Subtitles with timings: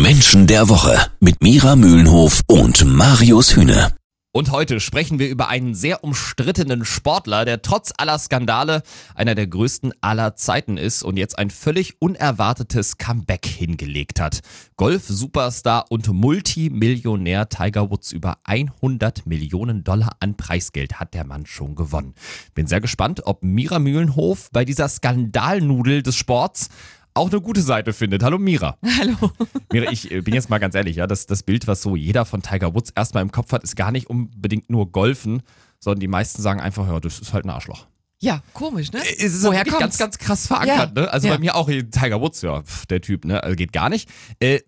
[0.00, 3.92] Menschen der Woche mit Mira Mühlenhof und Marius Hühne.
[4.34, 8.82] Und heute sprechen wir über einen sehr umstrittenen Sportler, der trotz aller Skandale
[9.14, 14.40] einer der größten aller Zeiten ist und jetzt ein völlig unerwartetes Comeback hingelegt hat.
[14.76, 21.74] Golf-Superstar und Multimillionär Tiger Woods über 100 Millionen Dollar an Preisgeld hat der Mann schon
[21.74, 22.14] gewonnen.
[22.54, 26.70] Bin sehr gespannt, ob Mira Mühlenhof bei dieser Skandalnudel des Sports
[27.14, 28.22] auch eine gute Seite findet.
[28.22, 28.78] Hallo Mira.
[28.98, 29.32] Hallo.
[29.72, 32.24] Mira, ich äh, bin jetzt mal ganz ehrlich, ja, das, das Bild, was so jeder
[32.24, 35.42] von Tiger Woods erstmal im Kopf hat, ist gar nicht unbedingt nur Golfen,
[35.78, 37.86] sondern die meisten sagen einfach, ja, das ist halt ein Arschloch.
[38.20, 39.00] Ja, komisch, ne?
[39.18, 41.02] Es ist Woher ganz, ganz krass verankert, ja.
[41.02, 41.10] ne?
[41.10, 41.34] Also ja.
[41.34, 43.42] bei mir auch Tiger Woods, ja, pf, der Typ, ne?
[43.42, 44.08] Also geht gar nicht.
[44.38, 44.60] Äh,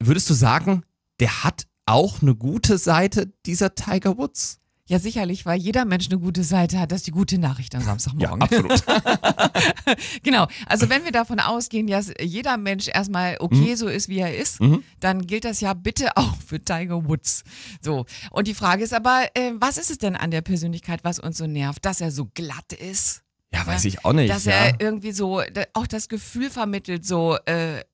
[0.00, 0.82] würdest du sagen,
[1.20, 4.58] der hat auch eine gute Seite, dieser Tiger Woods?
[4.88, 6.90] Ja, sicherlich, weil jeder Mensch eine gute Seite hat.
[6.90, 8.40] Das ist die gute Nachricht am Samstagmorgen.
[8.40, 8.82] Ja, absolut.
[10.22, 10.48] genau.
[10.66, 13.76] Also wenn wir davon ausgehen, dass jeder Mensch erstmal okay mhm.
[13.76, 14.82] so ist, wie er ist, mhm.
[14.98, 17.44] dann gilt das ja bitte auch für Tiger Woods.
[17.82, 18.06] So.
[18.30, 21.36] Und die Frage ist aber, äh, was ist es denn an der Persönlichkeit, was uns
[21.36, 21.84] so nervt?
[21.84, 23.22] Dass er so glatt ist?
[23.52, 24.30] Ja, weiß ich auch nicht.
[24.30, 24.52] Dass ja.
[24.52, 25.42] er irgendwie so
[25.74, 27.84] auch das Gefühl vermittelt, so äh,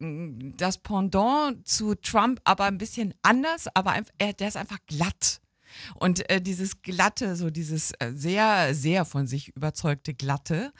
[0.57, 5.41] das Pendant zu Trump, aber ein bisschen anders, aber er, der ist einfach glatt.
[5.95, 10.73] Und äh, dieses glatte, so dieses äh, sehr, sehr von sich überzeugte glatte,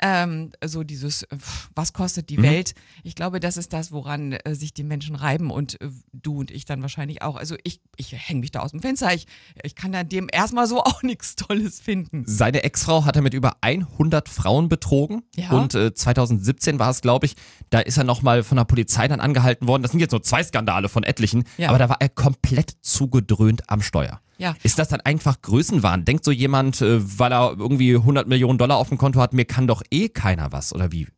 [0.00, 1.36] ähm, so dieses, äh,
[1.74, 2.42] was kostet die mhm.
[2.42, 2.74] Welt?
[3.02, 6.50] Ich glaube, das ist das, woran äh, sich die Menschen reiben und äh, du und
[6.50, 7.36] ich dann wahrscheinlich auch.
[7.36, 9.12] Also ich, ich hänge mich da aus dem Fenster.
[9.14, 9.26] Ich,
[9.62, 12.24] ich kann an dem erstmal so auch nichts Tolles finden.
[12.26, 15.22] Seine Ex-Frau hat er mit über 100 Frauen betrogen.
[15.36, 15.50] Ja.
[15.50, 17.34] Und 2017 war es, glaube ich,
[17.70, 19.82] da ist er nochmal von der Polizei dann angehalten worden.
[19.82, 21.44] Das sind jetzt nur zwei Skandale von etlichen.
[21.56, 21.68] Ja.
[21.68, 24.20] Aber da war er komplett zugedröhnt am Steuer.
[24.38, 24.54] Ja.
[24.62, 26.04] Ist das dann einfach Größenwahn?
[26.04, 29.44] Denkt so jemand, äh, weil er irgendwie 100 Millionen Dollar auf dem Konto hat, mir
[29.44, 31.08] kann doch eh keiner was oder wie?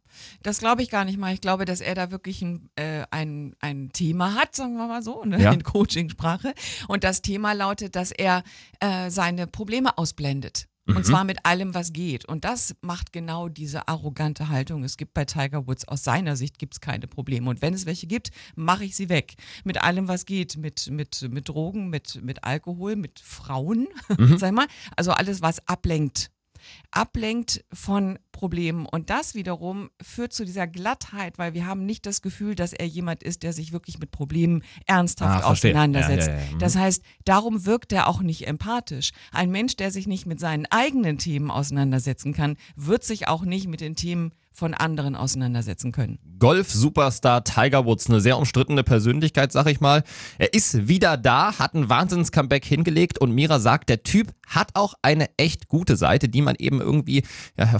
[0.43, 1.35] Das glaube ich gar nicht mal.
[1.35, 5.03] Ich glaube, dass er da wirklich ein, äh, ein, ein Thema hat, sagen wir mal
[5.03, 5.41] so, ne?
[5.41, 5.53] Ja.
[5.53, 6.55] in Coachingsprache.
[6.89, 8.43] Und das Thema lautet, dass er
[8.81, 10.67] äh, seine Probleme ausblendet.
[10.91, 11.05] Und Mhm.
[11.05, 12.25] zwar mit allem, was geht.
[12.25, 14.85] Und das macht genau diese arrogante Haltung.
[14.85, 17.49] Es gibt bei Tiger Woods aus seiner Sicht gibt's keine Probleme.
[17.49, 19.35] Und wenn es welche gibt, mache ich sie weg.
[19.65, 20.57] Mit allem, was geht.
[20.57, 23.89] Mit, mit, mit Drogen, mit, mit Alkohol, mit Frauen,
[24.19, 24.39] Mhm.
[24.39, 24.67] sag mal.
[24.97, 26.31] Also alles, was ablenkt.
[26.91, 28.87] Ablenkt von Problemen.
[28.87, 32.87] Und das wiederum führt zu dieser Glattheit, weil wir haben nicht das Gefühl, dass er
[32.87, 36.29] jemand ist, der sich wirklich mit Problemen ernsthaft Ah, auseinandersetzt.
[36.29, 36.55] Ja, ja, ja.
[36.55, 36.59] Mhm.
[36.59, 39.11] Das heißt, darum wirkt er auch nicht empathisch.
[39.31, 43.69] Ein Mensch, der sich nicht mit seinen eigenen Themen auseinandersetzen kann, wird sich auch nicht
[43.69, 46.19] mit den Themen von anderen auseinandersetzen können.
[46.39, 50.03] Golf-Superstar Tiger Woods, eine sehr umstrittene Persönlichkeit, sag ich mal.
[50.39, 54.95] Er ist wieder da, hat ein Wahnsinns-Comeback hingelegt und Mira sagt, der Typ hat auch
[55.03, 57.23] eine echt gute Seite, die man eben irgendwie
[57.57, 57.79] ja,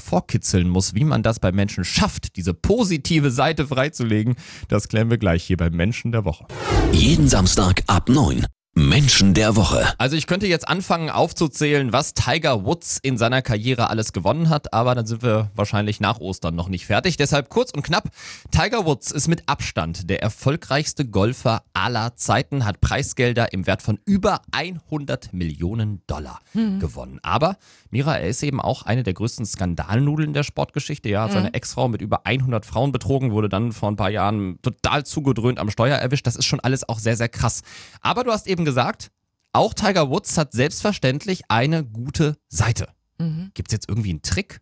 [0.51, 0.95] hervorkitzeln muss.
[0.95, 4.37] Wie man das bei Menschen schafft, diese positive Seite freizulegen,
[4.69, 6.47] das klären wir gleich hier beim Menschen der Woche.
[6.93, 8.47] Jeden Samstag ab 9.
[8.75, 9.93] Menschen der Woche.
[9.99, 14.73] Also ich könnte jetzt anfangen aufzuzählen, was Tiger Woods in seiner Karriere alles gewonnen hat,
[14.73, 17.17] aber dann sind wir wahrscheinlich nach Ostern noch nicht fertig.
[17.17, 18.11] Deshalb kurz und knapp,
[18.53, 23.99] Tiger Woods ist mit Abstand der erfolgreichste Golfer aller Zeiten, hat Preisgelder im Wert von
[24.07, 27.19] über 100 Millionen Dollar gewonnen.
[27.23, 27.57] Aber
[27.93, 31.09] Mira, er ist eben auch eine der größten Skandalnudeln der Sportgeschichte.
[31.09, 34.61] Er hat seine Ex-Frau mit über 100 Frauen betrogen, wurde dann vor ein paar Jahren
[34.63, 36.27] total zugedröhnt am Steuer erwischt.
[36.27, 37.63] Das ist schon alles auch sehr, sehr krass.
[38.01, 39.11] Aber du hast eben gesagt,
[39.53, 42.89] auch Tiger Woods hat selbstverständlich eine gute Seite.
[43.19, 43.51] Mhm.
[43.55, 44.61] Gibt es jetzt irgendwie einen Trick,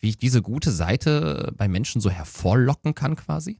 [0.00, 3.58] wie ich diese gute Seite bei Menschen so hervorlocken kann quasi?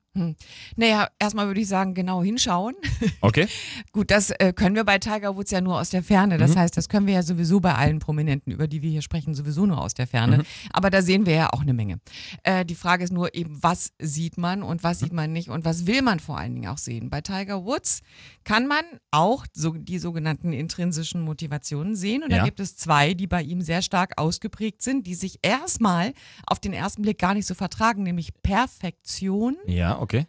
[0.76, 2.75] Naja, erstmal würde ich sagen, genau hinschauen.
[3.21, 3.47] Okay.
[3.93, 6.38] Gut, das äh, können wir bei Tiger Woods ja nur aus der Ferne.
[6.38, 6.59] Das Mhm.
[6.60, 9.66] heißt, das können wir ja sowieso bei allen Prominenten, über die wir hier sprechen, sowieso
[9.66, 10.38] nur aus der Ferne.
[10.38, 10.43] Mhm.
[10.72, 12.00] Aber da sehen wir ja auch eine Menge.
[12.43, 15.65] Äh, die Frage ist nur eben, was sieht man und was sieht man nicht und
[15.65, 17.10] was will man vor allen Dingen auch sehen.
[17.10, 18.00] Bei Tiger Woods
[18.44, 22.22] kann man auch so die sogenannten intrinsischen Motivationen sehen.
[22.22, 22.38] Und Ja.
[22.38, 26.12] da gibt es zwei, die bei ihm sehr stark ausgeprägt sind, die sich erstmal
[26.47, 30.27] auf den ersten Blick gar nicht so vertragen, nämlich Perfektion Ja, okay.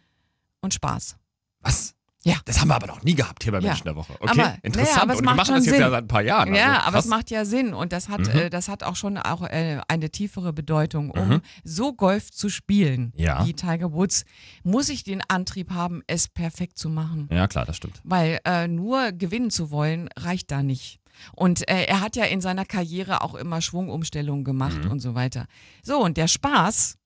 [0.60, 1.16] und Spaß.
[1.60, 1.94] Was?
[2.22, 2.34] Ja.
[2.44, 3.68] Das haben wir aber noch nie gehabt hier bei Ja.
[3.68, 4.12] Menschen der Woche.
[4.20, 4.90] Okay, Aber- interessant.
[4.96, 5.80] naja, aber Und wir machen das jetzt Sinn.
[5.80, 6.54] ja seit ein paar Jahren.
[6.54, 7.04] Ja, also, aber krass.
[7.06, 8.26] es macht ja Sinn und das hat, Mhm.
[8.38, 11.10] äh, das hat auch schon auch äh, eine tiefere Bedeutung.
[11.12, 11.40] Um Mhm.
[11.64, 13.46] so Golf zu spielen Ja.
[13.46, 14.24] wie Tiger Woods,
[14.64, 17.26] muss ich den Antrieb haben, es perfekt zu machen.
[17.32, 18.00] Ja, klar, das stimmt.
[18.04, 20.98] Weil äh, nur gewinnen zu wollen, reicht da nicht.
[21.32, 24.90] Und äh, er hat ja in seiner Karriere auch immer Schwungumstellungen gemacht Mhm.
[24.90, 25.46] und so weiter.
[25.82, 26.96] So, und der Spaß,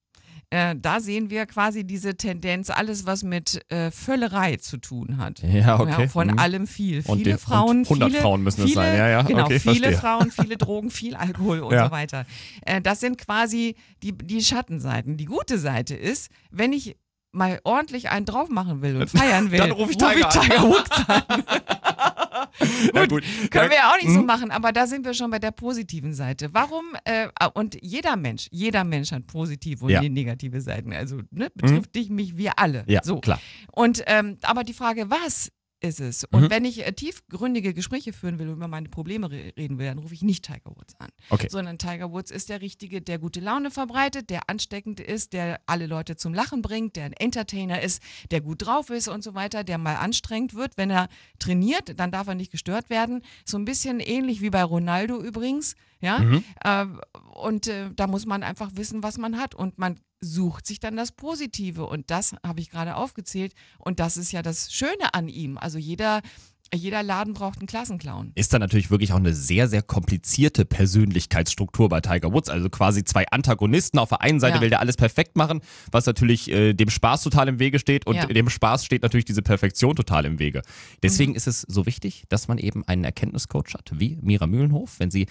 [0.54, 5.42] äh, da sehen wir quasi diese Tendenz, alles, was mit äh, Völlerei zu tun hat.
[5.42, 6.06] Ja, okay.
[6.08, 6.38] von Mhm.
[6.38, 6.98] allem viel.
[7.06, 8.96] Und viele die- und Frauen, 100 viele, Frauen müssen es viele, sein.
[8.98, 9.98] Ja, ja, Genau, okay, viele verstehe.
[9.98, 11.86] Frauen, viele Drogen, viel Alkohol und Ja.
[11.86, 12.24] so weiter.
[12.62, 15.16] Äh, das sind quasi die, die Schattenseiten.
[15.16, 16.96] Die gute Seite ist, wenn ich
[17.32, 20.40] mal ordentlich einen drauf machen will und feiern will, Dann ruf ich Tiger an.
[20.40, 21.22] Tiger Woods an.
[22.94, 23.24] Na gut.
[23.50, 24.26] Können wir ja auch nicht so Mhm.
[24.26, 26.50] machen, aber da sind wir schon bei der positiven Seite.
[26.52, 30.02] Warum, äh, und jeder Mensch, jeder Mensch hat positive und Ja.
[30.02, 30.12] Mhm.
[30.12, 30.92] negative Seiten.
[30.92, 32.84] Also ne, betrifft dich, mich, wir alle.
[32.86, 33.20] Ja, so.
[33.20, 33.40] klar.
[33.72, 35.50] Und ähm, aber die Frage, was
[35.84, 36.24] ist es?
[36.24, 36.50] Und Mhm.
[36.50, 39.98] wenn ich äh, tiefgründige Gespräche führen will und über meine Probleme re reden will, dann
[39.98, 41.10] rufe ich nicht Tiger Woods an.
[41.30, 41.48] Okay.
[41.50, 45.86] Sondern Tiger Woods ist der Richtige, der gute Laune verbreitet, der ansteckend ist, der alle
[45.86, 49.62] Leute zum Lachen bringt, der ein Entertainer ist, der gut drauf ist und so weiter,
[49.64, 50.76] der mal anstrengend wird.
[50.76, 51.08] Wenn er
[51.38, 53.22] trainiert, dann darf er nicht gestört werden.
[53.44, 55.74] So ein bisschen ähnlich wie bei Ronaldo übrigens.
[56.00, 56.18] Ja?
[56.20, 56.44] Mhm.
[56.64, 56.86] Äh,
[57.34, 59.54] und äh, da muss man einfach wissen, was man hat.
[59.54, 61.86] Und man sucht sich dann das Positive.
[61.86, 63.52] Und das habe ich gerade aufgezählt.
[63.78, 65.58] Und das ist ja das Schöne an ihm.
[65.58, 66.22] Also jeder,
[66.74, 68.32] jeder Laden braucht einen Klassenclown.
[68.34, 72.48] Ist da natürlich wirklich auch eine sehr, sehr komplizierte Persönlichkeitsstruktur bei Tiger Woods.
[72.48, 73.98] Also quasi zwei Antagonisten.
[73.98, 74.60] Auf der einen Seite Ja.
[74.60, 75.60] will der alles perfekt machen,
[75.92, 78.06] was natürlich äh, dem Spaß total im Wege steht.
[78.06, 78.26] Und Ja.
[78.26, 80.62] dem Spaß steht natürlich diese Perfektion total im Wege.
[81.02, 81.36] Deswegen Mhm.
[81.36, 84.98] ist es so wichtig, dass man eben einen Erkenntniscoach hat, wie Mira Mühlenhof.
[84.98, 85.26] Wenn Sie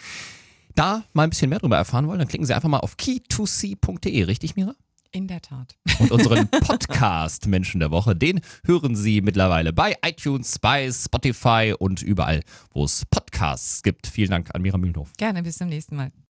[0.76, 4.24] da mal ein bisschen mehr drüber erfahren wollen, dann klicken Sie einfach mal auf key2c.de,
[4.24, 4.76] richtig, Mira?
[5.12, 5.76] In der Tat.
[6.00, 12.02] Und unseren Podcast Menschen der Woche, den hören Sie mittlerweile bei iTunes, bei Spotify und
[12.02, 12.42] überall,
[12.72, 14.08] wo es Podcasts gibt.
[14.08, 15.12] Vielen Dank an Mira Mühlenhof.
[15.18, 16.14] Gerne, bis zum nächsten Mal.